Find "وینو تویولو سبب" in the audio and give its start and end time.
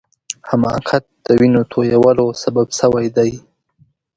1.39-2.67